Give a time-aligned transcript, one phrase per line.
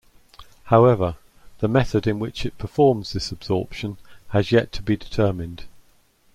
[0.63, 1.17] However,
[1.59, 3.97] the method in which it performs this absorption
[4.29, 5.65] has yet to be determined.